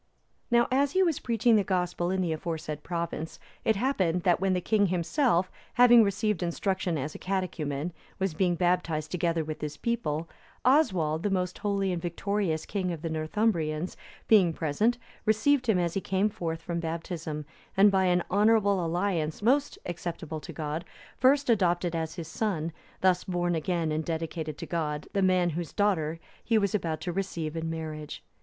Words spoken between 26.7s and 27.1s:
about